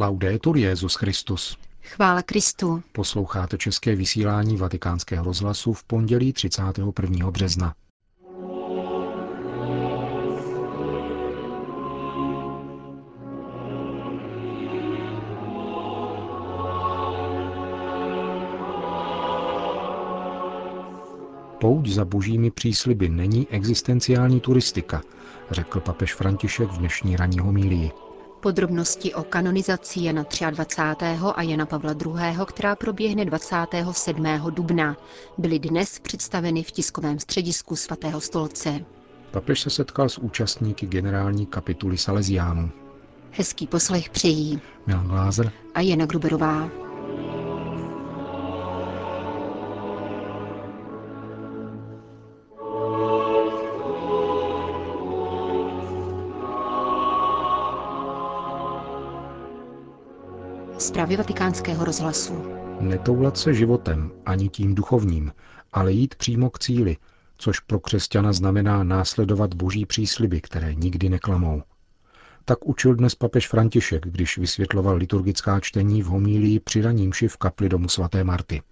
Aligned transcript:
Laudetur 0.00 0.56
Jezus 0.56 0.94
Christus. 0.94 1.56
Chvála 1.82 2.22
Kristu. 2.22 2.82
Posloucháte 2.92 3.58
české 3.58 3.96
vysílání 3.96 4.56
Vatikánského 4.56 5.24
rozhlasu 5.24 5.72
v 5.72 5.84
pondělí 5.84 6.32
31. 6.32 7.30
března. 7.30 7.74
Pouť 21.60 21.88
za 21.88 22.04
božími 22.04 22.50
přísliby 22.50 23.08
není 23.08 23.48
existenciální 23.50 24.40
turistika, 24.40 25.02
řekl 25.50 25.80
papež 25.80 26.14
František 26.14 26.70
v 26.70 26.78
dnešní 26.78 27.16
ranní 27.16 27.38
homílii. 27.38 27.90
Podrobnosti 28.40 29.14
o 29.14 29.22
kanonizaci 29.24 30.00
Jana 30.04 30.24
23. 30.50 31.06
a 31.34 31.42
Jana 31.42 31.66
Pavla 31.66 31.92
II., 32.06 32.46
která 32.46 32.76
proběhne 32.76 33.24
27. 33.24 34.24
dubna, 34.50 34.96
byly 35.38 35.58
dnes 35.58 35.98
představeny 35.98 36.62
v 36.62 36.70
tiskovém 36.70 37.18
středisku 37.18 37.76
svatého 37.76 38.20
stolce. 38.20 38.80
Papež 39.30 39.60
se 39.60 39.70
setkal 39.70 40.08
s 40.08 40.18
účastníky 40.18 40.86
generální 40.86 41.46
kapituly 41.46 41.96
Salesiánů. 41.98 42.70
Hezký 43.30 43.66
poslech 43.66 44.10
přejí 44.10 44.60
Milan 44.86 45.06
Glázer 45.08 45.52
a 45.74 45.80
Jana 45.80 46.06
Gruberová. 46.06 46.89
Zprávy 60.90 61.16
vatikánského 61.16 61.84
rozhlasu. 61.84 62.32
Netoulat 62.80 63.38
se 63.38 63.54
životem, 63.54 64.10
ani 64.26 64.48
tím 64.48 64.74
duchovním, 64.74 65.32
ale 65.72 65.92
jít 65.92 66.14
přímo 66.14 66.50
k 66.50 66.58
cíli, 66.58 66.96
což 67.38 67.60
pro 67.60 67.80
křesťana 67.80 68.32
znamená 68.32 68.84
následovat 68.84 69.54
boží 69.54 69.86
přísliby, 69.86 70.40
které 70.40 70.74
nikdy 70.74 71.08
neklamou. 71.08 71.62
Tak 72.44 72.66
učil 72.66 72.94
dnes 72.94 73.14
papež 73.14 73.48
František, 73.48 74.06
když 74.06 74.38
vysvětloval 74.38 74.96
liturgická 74.96 75.60
čtení 75.60 76.02
v 76.02 76.06
homílii 76.06 76.60
při 76.60 76.82
ranímši 76.82 77.28
v 77.28 77.36
kapli 77.36 77.68
domu 77.68 77.88
svaté 77.88 78.24
Marty. 78.24 78.62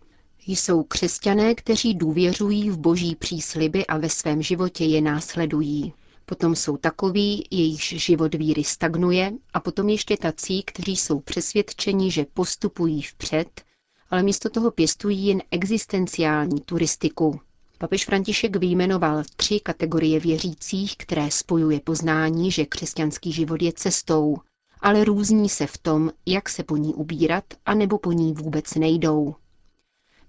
Jsou 0.46 0.82
křesťané, 0.82 1.54
kteří 1.54 1.94
důvěřují 1.94 2.70
v 2.70 2.78
boží 2.78 3.16
přísliby 3.16 3.86
a 3.86 3.98
ve 3.98 4.08
svém 4.08 4.42
životě 4.42 4.84
je 4.84 5.00
následují. 5.00 5.92
Potom 6.28 6.56
jsou 6.56 6.76
takoví, 6.76 7.44
jejichž 7.50 7.88
život 7.88 8.34
víry 8.34 8.64
stagnuje 8.64 9.32
a 9.54 9.60
potom 9.60 9.88
ještě 9.88 10.16
tací, 10.16 10.62
kteří 10.62 10.96
jsou 10.96 11.20
přesvědčeni, 11.20 12.10
že 12.10 12.26
postupují 12.34 13.02
vpřed, 13.02 13.62
ale 14.10 14.22
místo 14.22 14.50
toho 14.50 14.70
pěstují 14.70 15.26
jen 15.26 15.42
existenciální 15.50 16.60
turistiku. 16.60 17.40
Papež 17.78 18.04
František 18.04 18.56
vyjmenoval 18.56 19.22
tři 19.36 19.60
kategorie 19.60 20.20
věřících, 20.20 20.96
které 20.96 21.30
spojuje 21.30 21.80
poznání, 21.80 22.50
že 22.50 22.66
křesťanský 22.66 23.32
život 23.32 23.62
je 23.62 23.72
cestou, 23.72 24.36
ale 24.80 25.04
různí 25.04 25.48
se 25.48 25.66
v 25.66 25.78
tom, 25.78 26.10
jak 26.26 26.48
se 26.48 26.62
po 26.62 26.76
ní 26.76 26.94
ubírat, 26.94 27.44
anebo 27.66 27.98
po 27.98 28.12
ní 28.12 28.32
vůbec 28.32 28.74
nejdou. 28.74 29.34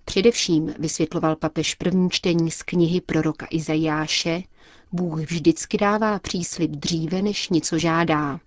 Především 0.05 0.73
vysvětloval 0.79 1.35
papež 1.35 1.75
první 1.75 2.09
čtení 2.09 2.51
z 2.51 2.63
knihy 2.63 3.01
proroka 3.01 3.47
Izajáše, 3.51 4.43
Bůh 4.91 5.19
vždycky 5.19 5.77
dává 5.77 6.19
příslib 6.19 6.71
dříve, 6.71 7.21
než 7.21 7.49
něco 7.49 7.77
žádá. 7.79 8.39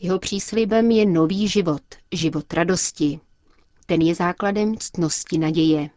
Jeho 0.00 0.18
příslibem 0.18 0.90
je 0.90 1.06
nový 1.06 1.48
život, 1.48 1.82
život 2.12 2.52
radosti. 2.52 3.20
Ten 3.86 4.00
je 4.00 4.14
základem 4.14 4.76
ctnosti 4.78 5.38
naděje. 5.38 5.90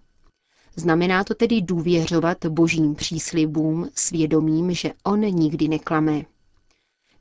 Znamená 0.75 1.23
to 1.23 1.35
tedy 1.35 1.61
důvěřovat 1.61 2.45
božím 2.45 2.95
příslibům 2.95 3.89
svědomím, 3.95 4.73
že 4.73 4.91
on 5.03 5.19
nikdy 5.19 5.67
neklame. 5.67 6.21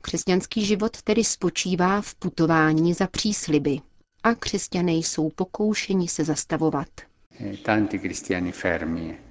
Křesťanský 0.01 0.65
život 0.65 1.01
tedy 1.01 1.23
spočívá 1.23 2.01
v 2.01 2.15
putování 2.15 2.93
za 2.93 3.07
přísliby 3.07 3.79
a 4.23 4.35
křesťané 4.35 4.91
jsou 4.91 5.29
pokoušeni 5.29 6.07
se 6.07 6.23
zastavovat. 6.23 6.87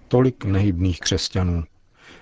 Tolik 0.08 0.44
nehybných 0.44 1.00
křesťanů, 1.00 1.64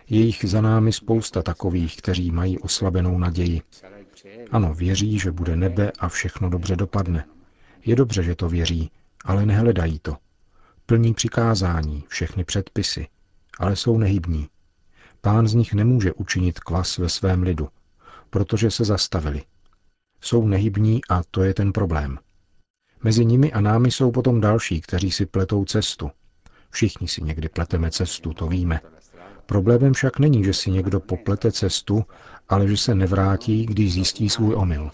je 0.09 0.21
jich 0.21 0.45
za 0.45 0.61
námi 0.61 0.93
spousta 0.93 1.43
takových, 1.43 1.97
kteří 1.97 2.31
mají 2.31 2.59
oslabenou 2.59 3.19
naději. 3.19 3.62
Ano, 4.50 4.75
věří, 4.75 5.19
že 5.19 5.33
bude 5.33 5.56
nebe 5.56 5.93
a 5.99 6.09
všechno 6.09 6.50
dobře 6.50 6.77
dopadne. 6.77 7.25
Je 7.84 7.97
dobře, 7.97 8.22
že 8.22 8.34
to 8.34 8.49
věří, 8.49 8.91
ale 9.25 9.47
nehledají 9.47 9.99
to. 9.99 10.17
Plní 10.87 11.15
přikázání, 11.15 12.05
všechny 12.09 12.45
předpisy, 12.45 13.06
ale 13.59 13.77
jsou 13.77 13.99
nehybní. 13.99 14.49
Pán 15.21 15.49
z 15.49 15.55
nich 15.55 15.75
nemůže 15.75 16.12
učinit 16.12 16.61
kvas 16.61 16.99
ve 16.99 17.09
svém 17.09 17.43
lidu, 17.43 17.69
protože 18.31 18.71
se 18.71 18.84
zastavili. 18.84 19.43
Jsou 20.21 20.47
nehybní 20.47 21.01
a 21.11 21.22
to 21.31 21.43
je 21.43 21.55
ten 21.55 21.72
problém. 21.72 22.19
Mezi 23.03 23.25
nimi 23.25 23.53
a 23.53 23.61
námi 23.61 23.91
jsou 23.91 24.11
potom 24.11 24.41
další, 24.41 24.81
kteří 24.81 25.11
si 25.11 25.27
pletou 25.27 25.65
cestu. 25.65 26.11
Všichni 26.71 27.09
si 27.09 27.22
někdy 27.22 27.49
pleteme 27.49 27.91
cestu, 27.91 28.33
to 28.33 28.47
víme. 28.47 28.81
Problémem 29.47 29.93
však 29.93 30.19
není, 30.19 30.44
že 30.44 30.53
si 30.53 30.71
někdo 30.71 31.00
poplete 31.00 31.53
cestu, 31.53 32.05
ale 32.49 32.69
že 32.69 32.77
se 32.77 32.94
nevrátí, 32.94 33.66
když 33.66 33.93
zjistí 33.93 34.31
svůj 34.31 34.55
omyl. 34.55 34.91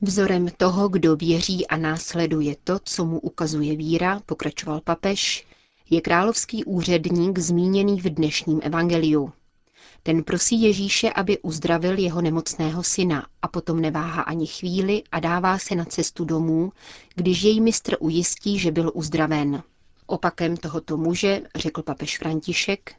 Vzorem 0.00 0.48
toho, 0.56 0.88
kdo 0.88 1.16
věří 1.16 1.66
a 1.66 1.76
následuje 1.76 2.56
to, 2.64 2.78
co 2.84 3.04
mu 3.04 3.18
ukazuje 3.18 3.76
víra, 3.76 4.20
pokračoval 4.26 4.80
papež, 4.80 5.46
je 5.90 6.00
královský 6.00 6.64
úředník 6.64 7.38
zmíněný 7.38 8.00
v 8.00 8.04
dnešním 8.04 8.60
evangeliu. 8.62 9.32
Ten 10.02 10.24
prosí 10.24 10.62
Ježíše, 10.62 11.10
aby 11.10 11.38
uzdravil 11.38 11.98
jeho 11.98 12.20
nemocného 12.20 12.82
syna 12.82 13.26
a 13.42 13.48
potom 13.48 13.80
neváhá 13.80 14.22
ani 14.22 14.46
chvíli 14.46 15.02
a 15.12 15.20
dává 15.20 15.58
se 15.58 15.74
na 15.74 15.84
cestu 15.84 16.24
domů, 16.24 16.72
když 17.14 17.42
jej 17.42 17.60
mistr 17.60 17.96
ujistí, 18.00 18.58
že 18.58 18.70
byl 18.70 18.90
uzdraven. 18.94 19.62
Opakem 20.06 20.56
tohoto 20.56 20.96
muže, 20.96 21.42
řekl 21.56 21.82
papež 21.82 22.18
František, 22.18 22.94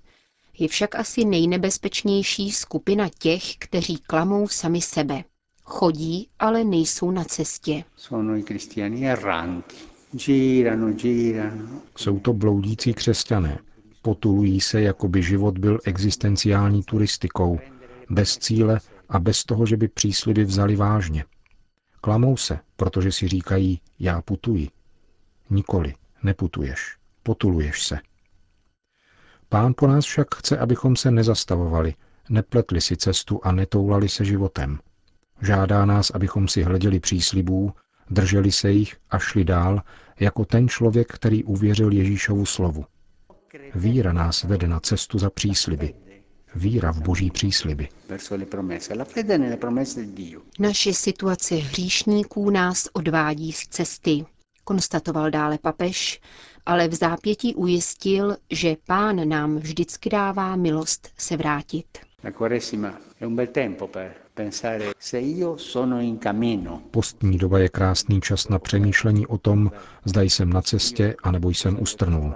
je 0.60 0.68
však 0.68 0.96
asi 0.96 1.26
nejnebezpečnější 1.26 2.52
skupina 2.52 3.10
těch, 3.20 3.58
kteří 3.58 3.98
klamou 3.98 4.48
sami 4.48 4.82
sebe. 4.82 5.24
Chodí, 5.64 6.30
ale 6.40 6.64
nejsou 6.64 7.12
na 7.12 7.24
cestě. 7.24 7.84
Jsou 11.98 12.20
to 12.20 12.34
bloudící 12.34 12.94
křesťané. 12.94 13.60
Potulují 14.02 14.62
se, 14.62 14.82
jako 14.82 15.08
by 15.08 15.24
život 15.24 15.58
byl 15.58 15.80
existenciální 15.86 16.84
turistikou, 16.84 17.60
bez 18.10 18.38
cíle 18.38 18.80
a 19.10 19.20
bez 19.20 19.44
toho, 19.44 19.66
že 19.66 19.78
by 19.78 19.88
přísliby 19.88 20.44
vzali 20.46 20.76
vážně. 20.76 21.26
Klamou 22.02 22.38
se, 22.38 22.60
protože 22.76 23.12
si 23.12 23.28
říkají, 23.28 23.82
já 24.00 24.22
putuji. 24.22 24.70
Nikoli 25.50 25.94
neputuješ, 26.26 26.98
potuluješ 27.24 27.84
se. 27.88 28.00
Pán 29.50 29.74
po 29.78 29.88
nás 29.88 30.06
však 30.06 30.36
chce, 30.36 30.58
abychom 30.58 30.96
se 30.96 31.12
nezastavovali, 31.12 31.94
nepletli 32.30 32.82
si 32.82 32.98
cestu 32.98 33.40
a 33.44 33.52
netoulali 33.52 34.10
se 34.10 34.26
životem. 34.26 34.80
Žádá 35.42 35.86
nás, 35.86 36.10
abychom 36.10 36.48
si 36.48 36.64
hleděli 36.64 37.00
příslibů, 37.00 37.74
drželi 38.10 38.52
se 38.52 38.72
jich 38.72 38.96
a 39.10 39.20
šli 39.20 39.44
dál, 39.44 39.82
jako 40.20 40.46
ten 40.46 40.68
člověk, 40.68 41.08
který 41.14 41.44
uvěřil 41.44 41.92
Ježíšovu 41.92 42.46
slovu. 42.46 42.86
Víra 43.76 44.14
nás 44.14 44.44
vede 44.44 44.68
na 44.68 44.80
cestu 44.80 45.20
za 45.20 45.30
přísliby. 45.30 45.94
Víra 46.56 46.92
v 46.92 47.02
boží 47.02 47.32
přísliby. 47.32 47.90
Naše 50.60 50.94
situace 50.94 51.56
hříšníků 51.56 52.50
nás 52.50 52.88
odvádí 52.94 53.52
z 53.52 53.68
cesty 53.68 54.26
konstatoval 54.66 55.32
dále 55.32 55.58
papež, 55.58 56.22
ale 56.66 56.88
v 56.88 56.94
zápětí 56.94 57.56
ujistil, 57.56 58.38
že 58.52 58.76
pán 58.88 59.30
nám 59.30 59.58
vždycky 59.58 60.10
dává 60.10 60.56
milost 60.56 61.10
se 61.18 61.38
vrátit. 61.38 61.86
Postní 66.92 67.38
doba 67.38 67.60
je 67.60 67.70
krásný 67.70 68.22
čas 68.22 68.50
na 68.50 68.60
přemýšlení 68.60 69.28
o 69.28 69.38
tom, 69.38 69.72
zda 70.06 70.22
jsem 70.22 70.50
na 70.50 70.62
cestě, 70.62 71.16
anebo 71.24 71.50
jsem 71.50 71.82
ustrnul. 71.82 72.34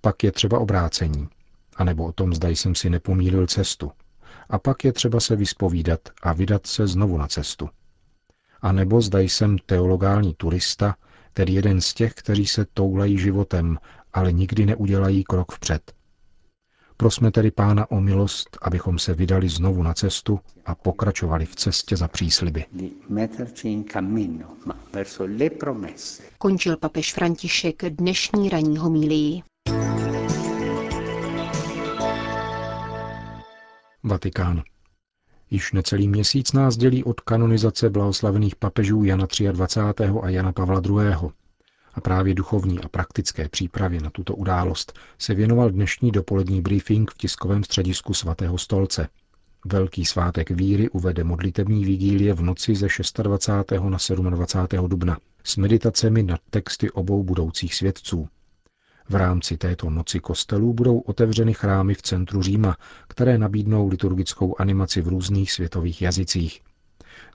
Pak 0.00 0.24
je 0.24 0.32
třeba 0.32 0.58
obrácení, 0.58 1.28
anebo 1.76 2.04
o 2.04 2.12
tom, 2.12 2.34
zda 2.34 2.48
jsem 2.48 2.74
si 2.74 2.90
nepomílil 2.90 3.46
cestu. 3.46 3.92
A 4.48 4.58
pak 4.58 4.84
je 4.84 4.92
třeba 4.92 5.20
se 5.20 5.36
vyspovídat 5.36 6.00
a 6.22 6.32
vydat 6.32 6.66
se 6.66 6.86
znovu 6.86 7.18
na 7.18 7.26
cestu. 7.26 7.68
A 8.62 8.72
nebo 8.72 9.00
zda 9.00 9.20
jsem 9.20 9.58
teologální 9.58 10.34
turista, 10.34 10.94
tedy 11.32 11.52
jeden 11.52 11.80
z 11.80 11.94
těch, 11.94 12.14
kteří 12.14 12.46
se 12.46 12.66
toulají 12.74 13.18
životem, 13.18 13.78
ale 14.12 14.32
nikdy 14.32 14.66
neudělají 14.66 15.24
krok 15.24 15.52
vpřed. 15.52 15.92
Prosme 16.96 17.30
tedy 17.30 17.50
Pána 17.50 17.90
o 17.90 18.00
milost, 18.00 18.58
abychom 18.62 18.98
se 18.98 19.14
vydali 19.14 19.48
znovu 19.48 19.82
na 19.82 19.94
cestu 19.94 20.40
a 20.66 20.74
pokračovali 20.74 21.46
v 21.46 21.56
cestě 21.56 21.96
za 21.96 22.08
přísliby. 22.08 22.64
Končil 26.38 26.76
papež 26.76 27.14
František 27.14 27.82
dnešní 27.90 28.48
ranní 28.48 28.78
homílii. 28.78 29.42
Vatikán. 34.02 34.62
Již 35.50 35.72
necelý 35.72 36.08
měsíc 36.08 36.52
nás 36.52 36.76
dělí 36.76 37.04
od 37.04 37.20
kanonizace 37.20 37.90
blahoslavených 37.90 38.56
papežů 38.56 39.04
Jana 39.04 39.26
23. 39.52 40.04
a 40.22 40.28
Jana 40.28 40.52
Pavla 40.52 40.82
II. 40.86 41.30
A 41.94 42.00
právě 42.00 42.34
duchovní 42.34 42.80
a 42.80 42.88
praktické 42.88 43.48
přípravě 43.48 44.00
na 44.00 44.10
tuto 44.10 44.34
událost 44.34 44.98
se 45.18 45.34
věnoval 45.34 45.70
dnešní 45.70 46.10
dopolední 46.10 46.60
briefing 46.60 47.10
v 47.10 47.16
tiskovém 47.16 47.64
středisku 47.64 48.14
svatého 48.14 48.58
stolce. 48.58 49.08
Velký 49.66 50.04
svátek 50.04 50.50
víry 50.50 50.90
uvede 50.90 51.24
modlitební 51.24 51.84
vigílie 51.84 52.34
v 52.34 52.42
noci 52.42 52.74
ze 52.74 52.88
26. 53.22 53.70
na 54.20 54.30
27. 54.30 54.88
dubna 54.88 55.18
s 55.44 55.56
meditacemi 55.56 56.22
nad 56.22 56.40
texty 56.50 56.90
obou 56.90 57.22
budoucích 57.22 57.74
svědců. 57.74 58.28
V 59.10 59.14
rámci 59.14 59.56
této 59.56 59.90
noci 59.90 60.20
kostelů 60.20 60.72
budou 60.72 60.98
otevřeny 60.98 61.54
chrámy 61.54 61.94
v 61.94 62.02
centru 62.02 62.42
Říma, 62.42 62.76
které 63.08 63.38
nabídnou 63.38 63.88
liturgickou 63.88 64.54
animaci 64.58 65.00
v 65.00 65.08
různých 65.08 65.52
světových 65.52 66.02
jazycích. 66.02 66.60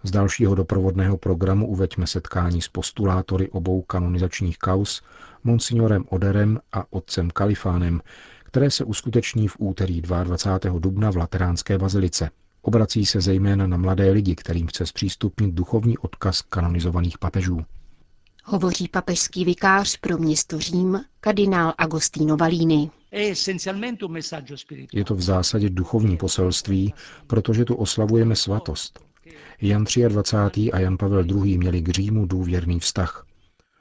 Z 0.04 0.12
dalšího 0.12 0.56
doprovodného 0.56 1.18
programu 1.18 1.68
uveďme 1.68 2.08
setkání 2.08 2.62
s 2.62 2.68
postulátory 2.68 3.50
obou 3.50 3.82
kanonizačních 3.82 4.58
kaus, 4.58 5.02
monsignorem 5.44 6.06
Oderem 6.10 6.60
a 6.74 6.86
otcem 6.90 7.30
Kalifánem, 7.30 8.02
které 8.44 8.72
se 8.72 8.84
uskuteční 8.84 9.48
v 9.48 9.56
úterý 9.60 10.02
22. 10.02 10.80
dubna 10.80 11.12
v 11.12 11.18
Lateránské 11.18 11.78
bazilice. 11.78 12.30
Obrací 12.62 13.06
se 13.06 13.22
zejména 13.22 13.68
na 13.68 13.78
mladé 13.78 14.12
lidi, 14.12 14.36
kterým 14.36 14.68
chce 14.68 14.86
zpřístupnit 14.86 15.54
duchovní 15.54 15.98
odkaz 15.98 16.42
kanonizovaných 16.42 17.18
papežů. 17.18 17.66
Hovoří 18.46 18.88
papežský 18.88 19.46
vikář 19.46 19.98
pro 19.98 20.18
město 20.18 20.60
Řím, 20.60 21.02
kardinál 21.20 21.74
Agostino 21.78 22.38
Valini. 22.38 22.92
Je 24.94 25.06
to 25.06 25.16
v 25.16 25.22
zásadě 25.22 25.70
duchovní 25.70 26.18
poselství, 26.18 26.94
protože 27.28 27.66
tu 27.66 27.76
oslavujeme 27.76 28.36
svatost. 28.36 29.00
Jan 29.62 29.86
23. 30.08 30.72
a 30.72 30.80
Jan 30.80 30.98
Pavel 30.98 31.26
II. 31.26 31.58
měli 31.58 31.82
k 31.82 31.90
Římu 31.90 32.26
důvěrný 32.26 32.80
vztah. 32.80 33.26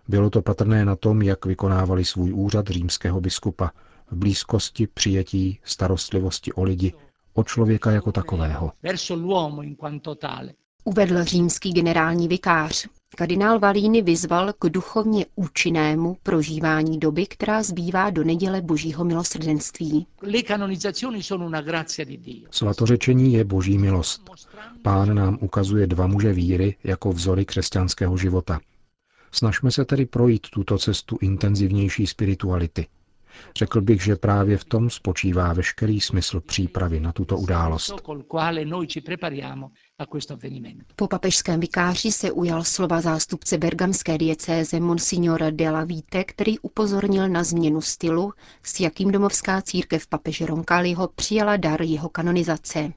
Bylo 0.09 0.31
to 0.31 0.43
patrné 0.43 0.85
na 0.85 0.97
tom, 0.97 1.23
jak 1.23 1.47
vykonávali 1.47 2.05
svůj 2.05 2.32
úřad 2.32 2.69
římského 2.69 3.20
biskupa 3.20 3.70
v 4.11 4.17
blízkosti, 4.17 4.87
přijetí, 4.87 5.59
starostlivosti 5.64 6.53
o 6.53 6.62
lidi, 6.62 6.93
o 7.35 7.44
člověka 7.44 7.91
jako 7.91 8.12
takového. 8.12 8.73
Uvedl 10.85 11.25
římský 11.25 11.73
generální 11.73 12.29
vikář. 12.29 12.87
Kardinál 13.17 13.59
Valíny 13.59 14.03
vyzval 14.03 14.53
k 14.59 14.69
duchovně 14.69 15.26
účinnému 15.35 16.17
prožívání 16.23 16.99
doby, 16.99 17.26
která 17.26 17.62
zbývá 17.62 18.11
do 18.11 18.25
neděle 18.25 18.62
božího 18.62 19.05
milosrdenství. 19.05 20.06
Svatořečení 22.50 23.32
je 23.32 23.44
boží 23.44 23.79
milost. 23.79 24.31
Pán 24.82 25.14
nám 25.14 25.38
ukazuje 25.41 25.87
dva 25.87 26.06
muže 26.06 26.32
víry 26.32 26.76
jako 26.85 27.12
vzory 27.12 27.44
křesťanského 27.44 28.17
života. 28.17 28.61
Snažme 29.32 29.70
se 29.70 29.85
tedy 29.85 30.06
projít 30.06 30.47
tuto 30.50 30.79
cestu 30.79 31.19
intenzivnější 31.20 32.06
spirituality. 32.06 32.87
Řekl 33.56 33.81
bych, 33.81 34.02
že 34.05 34.17
právě 34.17 34.58
v 34.58 34.64
tom 34.64 34.90
spočívá 34.90 35.52
veškerý 35.52 36.00
smysl 36.00 36.40
přípravy 36.40 37.00
na 37.00 37.12
tuto 37.12 37.38
událost. 37.38 37.94
Po 40.96 41.08
papežském 41.08 41.61
vikáři 41.61 42.12
se 42.12 42.32
ujal 42.32 42.64
slova 42.64 43.00
zástupce 43.00 43.58
bergamské 43.58 44.19
diecéze 44.19 44.81
Monsignora 44.81 45.50
de 45.50 45.70
la 45.70 45.84
Vite, 45.84 46.25
který 46.25 46.58
upozornil 46.58 47.29
na 47.29 47.44
změnu 47.44 47.81
stylu, 47.81 48.32
s 48.62 48.81
jakým 48.81 49.11
domovská 49.11 49.62
církev 49.62 50.06
papeže 50.06 50.46
Roncalliho 50.46 51.08
přijala 51.08 51.56
dar 51.56 51.82
jeho 51.82 52.08
kanonizace. 52.08 52.93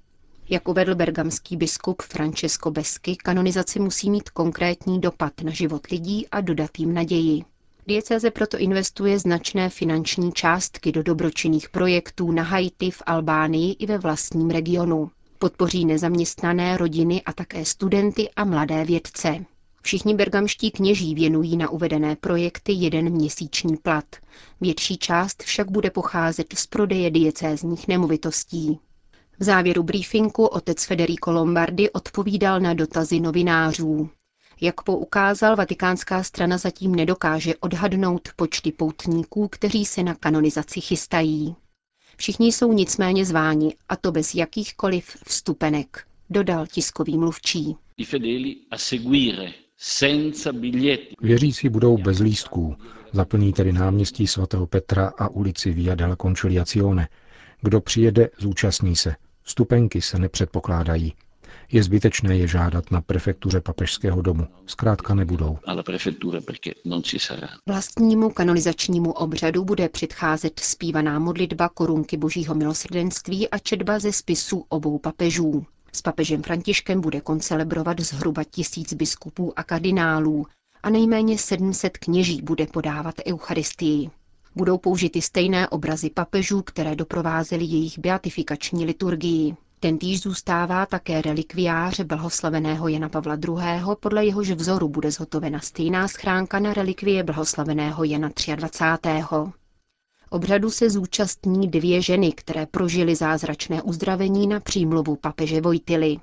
Jak 0.49 0.67
uvedl 0.67 0.95
bergamský 0.95 1.57
biskup 1.57 2.01
Francesco 2.01 2.71
Besky, 2.71 3.15
kanonizace 3.15 3.79
musí 3.79 4.09
mít 4.09 4.29
konkrétní 4.29 5.01
dopad 5.01 5.33
na 5.43 5.51
život 5.51 5.88
lidí 5.91 6.27
a 6.29 6.41
dodat 6.41 6.79
jim 6.79 6.93
naději. 6.93 7.43
Diecéze 7.87 8.31
proto 8.31 8.57
investuje 8.57 9.19
značné 9.19 9.69
finanční 9.69 10.31
částky 10.31 10.91
do 10.91 11.03
dobročinných 11.03 11.69
projektů 11.69 12.31
na 12.31 12.43
Haiti, 12.43 12.91
v 12.91 13.01
Albánii 13.05 13.73
i 13.73 13.85
ve 13.85 13.97
vlastním 13.97 14.49
regionu. 14.49 15.11
Podpoří 15.39 15.85
nezaměstnané 15.85 16.77
rodiny 16.77 17.21
a 17.21 17.33
také 17.33 17.65
studenty 17.65 18.29
a 18.35 18.43
mladé 18.45 18.85
vědce. 18.85 19.45
Všichni 19.81 20.15
bergamští 20.15 20.71
kněží 20.71 21.15
věnují 21.15 21.57
na 21.57 21.69
uvedené 21.69 22.15
projekty 22.15 22.71
jeden 22.71 23.09
měsíční 23.09 23.77
plat. 23.77 24.05
Větší 24.61 24.97
část 24.97 25.43
však 25.43 25.71
bude 25.71 25.89
pocházet 25.89 26.47
z 26.57 26.67
prodeje 26.67 27.11
diecézních 27.11 27.88
nemovitostí. 27.88 28.79
V 29.39 29.43
závěru 29.43 29.83
briefingu 29.83 30.45
otec 30.45 30.85
Federico 30.85 31.31
Lombardi 31.31 31.89
odpovídal 31.89 32.59
na 32.59 32.73
dotazy 32.73 33.19
novinářů. 33.19 34.09
Jak 34.61 34.81
poukázal, 34.81 35.55
vatikánská 35.55 36.23
strana 36.23 36.57
zatím 36.57 36.95
nedokáže 36.95 37.55
odhadnout 37.55 38.29
počty 38.35 38.71
poutníků, 38.71 39.47
kteří 39.47 39.85
se 39.85 40.03
na 40.03 40.15
kanonizaci 40.15 40.81
chystají. 40.81 41.55
Všichni 42.17 42.51
jsou 42.51 42.73
nicméně 42.73 43.25
zváni, 43.25 43.75
a 43.89 43.95
to 43.95 44.11
bez 44.11 44.35
jakýchkoliv 44.35 45.17
vstupenek, 45.27 46.07
dodal 46.29 46.67
tiskový 46.67 47.17
mluvčí. 47.17 47.75
Věřící 51.21 51.69
budou 51.69 51.97
bez 51.97 52.19
lístků, 52.19 52.75
zaplní 53.13 53.53
tedy 53.53 53.71
náměstí 53.73 54.27
svatého 54.27 54.67
Petra 54.67 55.11
a 55.17 55.27
ulici 55.27 55.71
Via 55.73 55.95
della 55.95 56.15
Conciliazione. 56.15 57.07
Kdo 57.61 57.81
přijede, 57.81 58.29
zúčastní 58.37 58.95
se. 58.95 59.15
Vstupenky 59.43 60.01
se 60.01 60.19
nepředpokládají. 60.19 61.13
Je 61.71 61.83
zbytečné 61.83 62.38
je 62.38 62.47
žádat 62.47 62.91
na 62.91 63.01
prefektuře 63.01 63.62
papežského 63.62 64.21
domu. 64.21 64.47
Zkrátka 64.65 65.15
nebudou. 65.15 65.57
Vlastnímu 67.67 68.29
kanonizačnímu 68.29 69.12
obřadu 69.12 69.63
bude 69.65 69.89
předcházet 69.89 70.59
zpívaná 70.59 71.19
modlitba 71.19 71.69
korunky 71.69 72.17
božího 72.17 72.56
milosrdenství 72.56 73.50
a 73.50 73.57
četba 73.57 74.00
ze 74.00 74.12
spisů 74.13 74.65
obou 74.69 75.00
papežů. 75.00 75.65
S 75.94 76.01
papežem 76.01 76.44
Františkem 76.44 77.01
bude 77.01 77.21
koncelebrovat 77.21 78.00
zhruba 78.00 78.44
tisíc 78.44 78.94
biskupů 78.94 79.59
a 79.59 79.63
kardinálů 79.63 80.45
a 80.84 80.89
nejméně 80.89 81.38
700 81.38 81.98
kněží 81.98 82.41
bude 82.41 82.67
podávat 82.67 83.15
eucharistii. 83.27 84.10
Budou 84.55 84.77
použity 84.77 85.22
stejné 85.22 85.69
obrazy 85.69 86.10
papežů, 86.10 86.62
které 86.62 86.95
doprovázely 86.95 87.63
jejich 87.65 88.00
beatifikační 88.00 88.86
liturgii. 88.86 89.55
Tentýž 89.86 90.22
zůstává 90.22 90.86
také 90.86 91.22
relikviář 91.22 92.00
blahoslaveného 92.00 92.88
Jana 92.88 93.10
Pavla 93.10 93.36
II., 93.36 93.96
podle 94.00 94.25
jehož 94.25 94.51
vzoru 94.51 94.89
bude 94.89 95.12
zhotovena 95.12 95.60
stejná 95.60 96.08
schránka 96.08 96.60
na 96.60 96.74
relikvie 96.74 97.24
blahoslaveného 97.24 98.04
Jana 98.04 98.30
23. 98.56 99.10
Obřadu 100.30 100.70
se 100.70 100.89
zúčastní 100.89 101.68
dvě 101.68 102.01
ženy, 102.01 102.32
které 102.32 102.65
prožily 102.65 103.15
zázračné 103.15 103.82
uzdravení 103.82 104.48
na 104.48 104.60
přímluvu 104.60 105.15
papeže 105.15 105.62
Vojtily. 105.62 106.18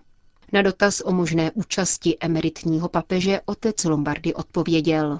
Na 0.52 0.62
dotaz 0.62 1.02
o 1.04 1.12
možné 1.12 1.50
účasti 1.54 2.16
emeritního 2.20 2.88
papeže 2.88 3.40
otec 3.44 3.84
Lombardy 3.84 4.34
odpověděl. 4.34 5.18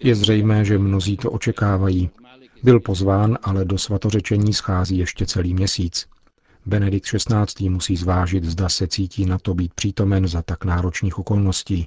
Je 0.00 0.14
zřejmé, 0.14 0.64
že 0.64 0.78
mnozí 0.78 1.16
to 1.16 1.30
očekávají. 1.30 2.10
Byl 2.62 2.80
pozván, 2.80 3.38
ale 3.42 3.64
do 3.64 3.78
svatořečení 3.78 4.52
schází 4.52 4.98
ještě 4.98 5.26
celý 5.26 5.54
měsíc. 5.54 6.06
Benedikt 6.66 7.06
XVI. 7.06 7.68
musí 7.68 7.96
zvážit, 7.96 8.44
zda 8.44 8.68
se 8.68 8.88
cítí 8.88 9.26
na 9.26 9.38
to 9.38 9.54
být 9.54 9.74
přítomen 9.74 10.28
za 10.28 10.42
tak 10.42 10.64
náročných 10.64 11.18
okolností. 11.18 11.86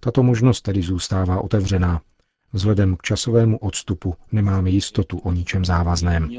Tato 0.00 0.22
možnost 0.22 0.60
tedy 0.60 0.82
zůstává 0.82 1.40
otevřená. 1.40 2.00
Vzhledem 2.52 2.96
k 2.96 3.02
časovému 3.02 3.58
odstupu 3.58 4.14
nemáme 4.32 4.70
jistotu 4.70 5.18
o 5.18 5.32
ničem 5.32 5.64
závazném. 5.64 6.30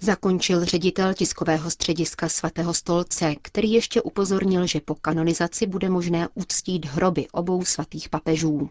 Zakončil 0.00 0.64
ředitel 0.64 1.14
tiskového 1.14 1.70
střediska 1.70 2.28
svatého 2.28 2.74
stolce, 2.74 3.34
který 3.42 3.72
ještě 3.72 4.02
upozornil, 4.02 4.66
že 4.66 4.80
po 4.80 4.94
kanonizaci 4.94 5.66
bude 5.66 5.88
možné 5.88 6.28
uctít 6.34 6.84
hroby 6.86 7.26
obou 7.32 7.64
svatých 7.64 8.08
papežů. 8.08 8.70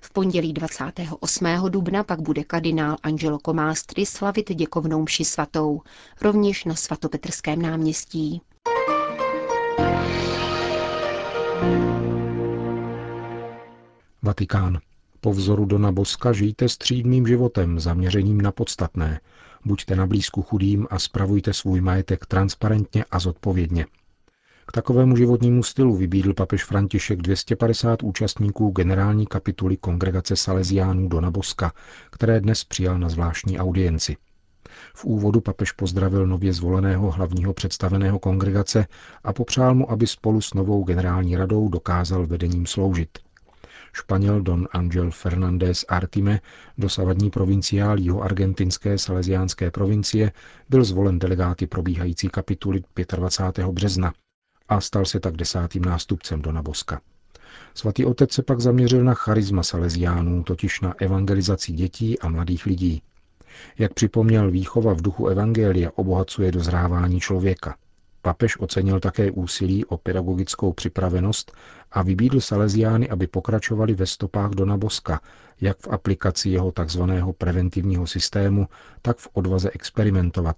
V 0.00 0.12
pondělí 0.12 0.52
28. 0.52 1.46
dubna 1.68 2.04
pak 2.04 2.20
bude 2.20 2.44
kardinál 2.44 2.96
Angelo 3.02 3.38
Comastri 3.38 4.06
slavit 4.06 4.54
děkovnou 4.54 5.02
mši 5.02 5.24
svatou, 5.24 5.80
rovněž 6.22 6.64
na 6.64 6.74
svatopetrském 6.74 7.62
náměstí. 7.62 8.40
Vatikán. 14.22 14.78
Po 15.20 15.32
vzoru 15.32 15.64
Dona 15.64 15.92
Boska 15.92 16.32
žijte 16.32 16.68
střídmým 16.68 17.26
životem, 17.26 17.80
zaměřením 17.80 18.40
na 18.40 18.52
podstatné. 18.52 19.20
Buďte 19.64 19.96
na 19.96 20.06
blízku 20.06 20.42
chudým 20.42 20.86
a 20.90 20.98
spravujte 20.98 21.52
svůj 21.52 21.80
majetek 21.80 22.26
transparentně 22.26 23.04
a 23.10 23.18
zodpovědně. 23.18 23.86
K 24.68 24.72
takovému 24.72 25.16
životnímu 25.16 25.62
stylu 25.62 25.96
vybídl 25.96 26.34
papež 26.34 26.64
František 26.64 27.22
250 27.22 28.02
účastníků 28.02 28.70
generální 28.70 29.26
kapituly 29.26 29.76
kongregace 29.76 30.36
Salesiánů 30.36 31.08
Dona 31.08 31.30
Boska, 31.30 31.72
které 32.10 32.40
dnes 32.40 32.64
přijal 32.64 32.98
na 32.98 33.08
zvláštní 33.08 33.58
audienci. 33.58 34.16
V 34.94 35.04
úvodu 35.04 35.40
papež 35.40 35.72
pozdravil 35.72 36.26
nově 36.26 36.52
zvoleného 36.52 37.10
hlavního 37.10 37.54
představeného 37.54 38.18
kongregace 38.18 38.86
a 39.24 39.32
popřál 39.32 39.74
mu, 39.74 39.90
aby 39.90 40.06
spolu 40.06 40.40
s 40.40 40.54
novou 40.54 40.84
generální 40.84 41.36
radou 41.36 41.68
dokázal 41.68 42.26
vedením 42.26 42.66
sloužit. 42.66 43.18
Španěl 43.92 44.42
Don 44.42 44.68
Angel 44.72 45.10
Fernández 45.10 45.84
Artime, 45.88 46.40
dosavadní 46.78 47.30
provinciál 47.30 47.98
jeho 47.98 48.22
argentinské 48.22 48.98
salesiánské 48.98 49.70
provincie, 49.70 50.32
byl 50.68 50.84
zvolen 50.84 51.18
delegáty 51.18 51.66
probíhající 51.66 52.28
kapituly 52.28 52.82
25. 53.16 53.66
března 53.66 54.12
a 54.68 54.80
stal 54.80 55.04
se 55.04 55.20
tak 55.20 55.36
desátým 55.36 55.84
nástupcem 55.84 56.42
Dona 56.42 56.62
Boska. 56.62 57.00
Svatý 57.74 58.04
otec 58.04 58.32
se 58.32 58.42
pak 58.42 58.60
zaměřil 58.60 59.04
na 59.04 59.14
charisma 59.14 59.62
salesiánů, 59.62 60.42
totiž 60.42 60.80
na 60.80 60.94
evangelizaci 60.98 61.72
dětí 61.72 62.18
a 62.18 62.28
mladých 62.28 62.66
lidí. 62.66 63.02
Jak 63.78 63.94
připomněl, 63.94 64.50
výchova 64.50 64.94
v 64.94 65.02
duchu 65.02 65.26
evangelia 65.26 65.90
obohacuje 65.94 66.52
dozrávání 66.52 67.20
člověka. 67.20 67.76
Papež 68.22 68.56
ocenil 68.60 69.00
také 69.00 69.30
úsilí 69.30 69.84
o 69.84 69.96
pedagogickou 69.96 70.72
připravenost 70.72 71.52
a 71.92 72.02
vybídl 72.02 72.40
Salesiány, 72.40 73.08
aby 73.08 73.26
pokračovali 73.26 73.94
ve 73.94 74.06
stopách 74.06 74.50
Dona 74.50 74.76
Boska, 74.76 75.20
jak 75.60 75.78
v 75.78 75.88
aplikaci 75.90 76.50
jeho 76.50 76.72
tzv. 76.72 77.02
preventivního 77.38 78.06
systému, 78.06 78.68
tak 79.02 79.18
v 79.18 79.28
odvaze 79.32 79.70
experimentovat, 79.70 80.56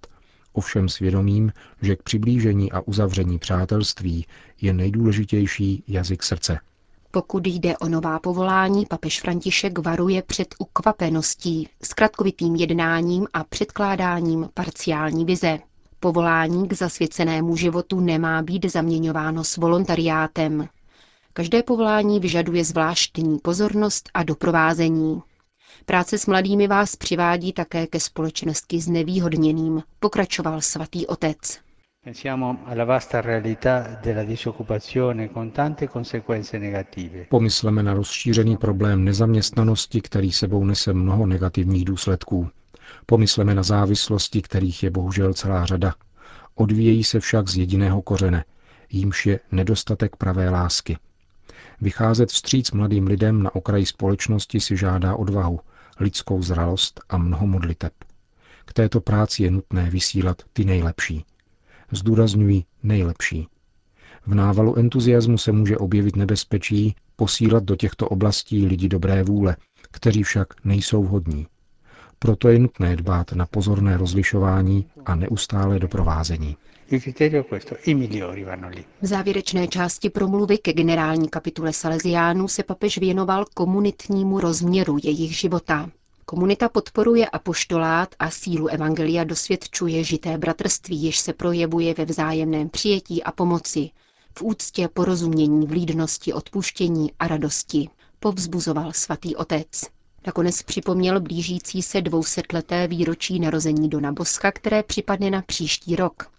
ovšem 0.59 0.89
svědomím, 0.89 1.53
že 1.83 1.97
k 1.97 2.03
přiblížení 2.03 2.73
a 2.73 2.81
uzavření 2.81 3.39
přátelství 3.39 4.27
je 4.61 4.73
nejdůležitější 4.73 5.85
jazyk 5.89 6.23
srdce. 6.23 6.59
Pokud 7.11 7.47
jde 7.47 7.77
o 7.79 7.89
nová 7.89 8.19
povolání, 8.19 8.87
papež 8.87 9.21
František 9.21 9.79
varuje 9.79 10.23
před 10.23 10.55
ukvapeností, 10.59 11.69
zkratkovitým 11.83 12.55
jednáním 12.57 13.27
a 13.33 13.45
předkládáním 13.45 14.49
parciální 14.55 15.25
vize. 15.25 15.59
Povolání 16.01 16.69
k 16.69 16.73
zasvěcenému 16.73 17.57
životu 17.57 18.01
nemá 18.01 18.43
být 18.43 18.65
zaměňováno 18.73 19.45
s 19.45 19.57
volontariátem. 19.57 20.69
Každé 21.33 21.63
povolání 21.63 22.21
vyžaduje 22.21 22.65
zvláštní 22.65 23.39
pozornost 23.39 24.11
a 24.15 24.23
doprovázení. 24.23 25.23
Práce 25.89 26.19
s 26.19 26.27
mladými 26.27 26.67
vás 26.69 26.97
přivádí 26.97 27.53
také 27.53 27.87
ke 27.87 28.01
společnosti 28.01 28.81
s 28.81 28.89
nevýhodněným, 28.89 29.83
pokračoval 30.01 30.61
svatý 30.61 31.07
otec. 31.07 31.59
Pomysleme 37.29 37.83
na 37.83 37.95
rozšířený 37.95 38.57
problém 38.57 39.05
nezaměstnanosti, 39.05 40.01
který 40.01 40.33
sebou 40.33 40.65
nese 40.65 40.93
mnoho 40.93 41.27
negativních 41.27 41.85
důsledků. 41.85 42.49
Pomysleme 43.07 43.55
na 43.55 43.63
závislosti, 43.63 44.43
kterých 44.43 44.83
je 44.83 44.91
bohužel 44.91 45.35
celá 45.35 45.65
řada. 45.67 45.95
Odvíjejí 46.55 47.05
se 47.05 47.21
však 47.21 47.49
z 47.49 47.57
jediného 47.57 48.03
kořene, 48.03 48.45
jímž 48.91 49.27
je 49.27 49.41
nedostatek 49.53 50.17
pravé 50.17 50.51
lásky. 50.51 50.97
Vycházet 51.81 52.29
vstříc 52.29 52.71
mladým 52.71 53.07
lidem 53.07 53.43
na 53.43 53.55
okraji 53.55 53.87
společnosti 53.87 54.61
si 54.61 54.77
žádá 54.77 55.17
odvahu, 55.17 55.61
lidskou 56.01 56.43
zralost 56.43 57.01
a 57.09 57.19
mnoho 57.19 57.47
modliteb. 57.47 57.93
K 58.65 58.73
této 58.73 59.01
práci 59.01 59.43
je 59.43 59.51
nutné 59.51 59.91
vysílat 59.91 60.43
ty 60.53 60.65
nejlepší. 60.65 61.25
Zdůrazňují 61.93 62.65
nejlepší. 62.83 63.49
V 64.27 64.35
návalu 64.35 64.79
entuziasmu 64.79 65.39
se 65.39 65.53
může 65.53 65.77
objevit 65.79 66.17
nebezpečí 66.17 66.97
posílat 67.17 67.65
do 67.65 67.77
těchto 67.77 68.09
oblastí 68.09 68.67
lidi 68.67 68.89
dobré 68.89 69.23
vůle, 69.23 69.57
kteří 69.91 70.23
však 70.23 70.65
nejsou 70.65 71.05
vhodní. 71.05 71.47
Proto 72.19 72.49
je 72.49 72.59
nutné 72.59 72.97
dbát 72.97 73.33
na 73.33 73.47
pozorné 73.47 73.97
rozlišování 73.97 74.87
a 75.07 75.15
neustále 75.15 75.79
doprovázení. 75.79 76.57
V 79.03 79.07
závěrečné 79.07 79.69
části 79.69 80.11
promluvy 80.11 80.59
ke 80.59 80.73
generální 80.73 81.29
kapitule 81.29 81.73
Salesiánů 81.73 82.49
se 82.49 82.63
papež 82.63 82.99
věnoval 82.99 83.45
komunitnímu 83.55 84.41
rozměru 84.41 84.99
jejich 85.03 85.39
života. 85.39 85.91
Komunita 86.25 86.69
podporuje 86.69 87.27
apoštolát 87.27 88.15
a 88.19 88.31
sílu 88.31 88.67
Evangelia 88.69 89.25
dosvědčuje 89.25 90.05
žité 90.05 90.39
bratrství, 90.39 91.03
jež 91.03 91.19
se 91.19 91.33
projevuje 91.33 91.95
ve 91.95 92.05
vzájemném 92.05 92.69
přijetí 92.69 93.23
a 93.23 93.33
pomoci, 93.33 93.91
v 94.39 94.43
úctě, 94.43 94.89
porozumění, 94.89 95.67
vlídnosti, 95.67 96.33
odpuštění 96.33 97.13
a 97.19 97.29
radosti, 97.29 97.89
povzbuzoval 98.21 98.93
svatý 98.93 99.37
otec. 99.37 99.83
Nakonec 100.27 100.63
připomněl 100.63 101.21
blížící 101.21 101.83
se 101.83 102.01
dvousetleté 102.01 102.87
výročí 102.89 103.41
narození 103.41 103.89
Dona 103.89 104.13
Boska, 104.13 104.53
které 104.53 104.83
připadne 104.83 105.31
na 105.31 105.43
příští 105.43 105.97
rok. 105.97 106.38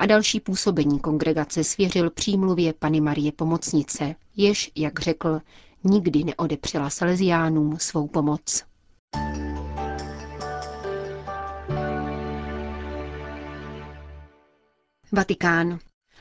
A 0.00 0.06
další 0.06 0.40
působení 0.40 1.00
kongregace 1.00 1.64
svěřil 1.64 2.10
přímluvě 2.10 2.72
Pany 2.72 3.00
Marie 3.00 3.32
Pomocnice, 3.32 4.14
jež, 4.36 4.70
jak 4.76 5.00
řekl, 5.00 5.40
nikdy 5.84 6.24
neodepřela 6.24 6.90
Salesiánům 6.90 7.78
svou 7.78 8.08
pomoc. 8.08 8.64
Vatikán. 15.12 15.78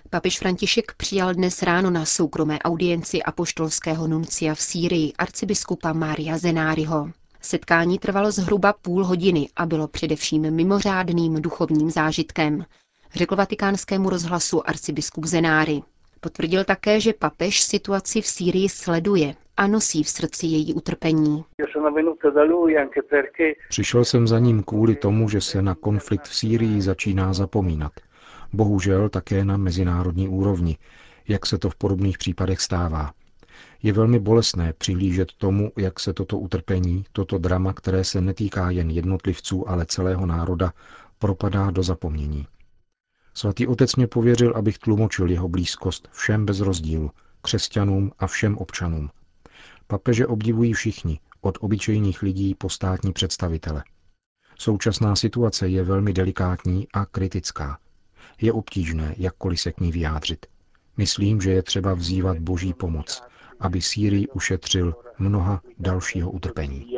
Papež 0.09 0.39
František 0.39 0.93
přijal 0.97 1.33
dnes 1.33 1.61
ráno 1.61 1.89
na 1.89 2.05
soukromé 2.05 2.59
audienci 2.59 3.23
apoštolského 3.23 4.07
nuncia 4.07 4.55
v 4.55 4.61
Sýrii 4.61 5.13
arcibiskupa 5.13 5.93
Mária 5.93 6.37
Zenáriho. 6.37 7.11
Setkání 7.41 7.99
trvalo 7.99 8.31
zhruba 8.31 8.73
půl 8.73 9.05
hodiny 9.05 9.49
a 9.55 9.65
bylo 9.65 9.87
především 9.87 10.51
mimořádným 10.51 11.41
duchovním 11.41 11.91
zážitkem, 11.91 12.65
řekl 13.15 13.35
vatikánskému 13.35 14.09
rozhlasu 14.09 14.69
arcibiskup 14.69 15.25
Zenári. 15.25 15.81
Potvrdil 16.21 16.63
také, 16.63 16.99
že 16.99 17.13
papež 17.13 17.61
situaci 17.61 18.21
v 18.21 18.27
Sýrii 18.27 18.69
sleduje 18.69 19.35
a 19.57 19.67
nosí 19.67 20.03
v 20.03 20.09
srdci 20.09 20.45
její 20.45 20.73
utrpení. 20.73 21.43
Přišel 23.69 24.05
jsem 24.05 24.27
za 24.27 24.39
ním 24.39 24.63
kvůli 24.63 24.95
tomu, 24.95 25.29
že 25.29 25.41
se 25.41 25.61
na 25.61 25.75
konflikt 25.75 26.27
v 26.27 26.35
Sýrii 26.35 26.81
začíná 26.81 27.33
zapomínat 27.33 27.91
bohužel 28.53 29.09
také 29.09 29.45
na 29.45 29.57
mezinárodní 29.57 30.29
úrovni, 30.29 30.77
jak 31.27 31.45
se 31.45 31.57
to 31.57 31.69
v 31.69 31.75
podobných 31.75 32.17
případech 32.17 32.61
stává. 32.61 33.11
Je 33.83 33.93
velmi 33.93 34.19
bolestné 34.19 34.73
přihlížet 34.77 35.33
tomu, 35.37 35.71
jak 35.77 35.99
se 35.99 36.13
toto 36.13 36.37
utrpení, 36.37 37.05
toto 37.11 37.37
drama, 37.37 37.73
které 37.73 38.03
se 38.03 38.21
netýká 38.21 38.69
jen 38.69 38.89
jednotlivců, 38.89 39.69
ale 39.69 39.85
celého 39.85 40.25
národa, 40.25 40.73
propadá 41.19 41.71
do 41.71 41.83
zapomnění. 41.83 42.47
Svatý 43.39 43.67
otec 43.67 43.95
mě 43.95 44.07
pověřil, 44.07 44.53
abych 44.55 44.77
tlumočil 44.77 45.29
jeho 45.29 45.49
blízkost 45.49 46.07
všem 46.11 46.45
bez 46.45 46.59
rozdílu, 46.59 47.11
křesťanům 47.41 48.11
a 48.19 48.27
všem 48.27 48.57
občanům. 48.57 49.09
Papeže 49.87 50.27
obdivují 50.27 50.73
všichni, 50.73 51.19
od 51.41 51.57
obyčejných 51.61 52.21
lidí 52.21 52.55
po 52.55 52.69
státní 52.69 53.13
představitele. 53.13 53.83
Současná 54.57 55.15
situace 55.15 55.67
je 55.67 55.83
velmi 55.83 56.13
delikátní 56.13 56.87
a 56.93 57.05
kritická 57.05 57.79
je 58.41 58.53
obtížné 58.53 59.15
jakkoliv 59.17 59.61
se 59.61 59.71
k 59.71 59.79
ní 59.79 59.91
vyjádřit. 59.91 60.45
Myslím, 60.97 61.41
že 61.41 61.51
je 61.51 61.63
třeba 61.63 61.93
vzývat 61.93 62.39
boží 62.39 62.73
pomoc, 62.73 63.23
aby 63.59 63.81
Sýrii 63.81 64.27
ušetřil 64.27 64.95
mnoha 65.19 65.61
dalšího 65.79 66.31
utrpení. 66.31 66.97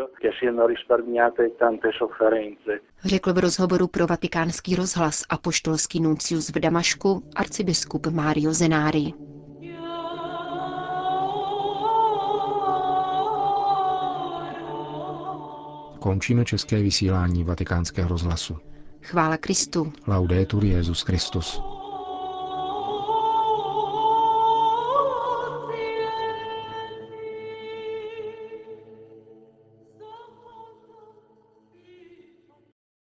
Řekl 3.05 3.33
v 3.33 3.37
rozhovoru 3.37 3.87
pro 3.87 4.07
vatikánský 4.07 4.75
rozhlas 4.75 5.23
a 5.29 5.37
poštolský 5.37 5.99
nuncius 5.99 6.49
v 6.49 6.59
Damašku 6.59 7.23
arcibiskup 7.35 8.07
Mario 8.07 8.53
Zenári. 8.53 9.13
Končíme 15.99 16.45
české 16.45 16.81
vysílání 16.81 17.43
vatikánského 17.43 18.09
rozhlasu. 18.09 18.57
Chvála 19.01 19.37
Kristu. 19.37 19.93
Laudetur 20.07 20.65
Jezus 20.65 21.01
Christus. 21.01 21.61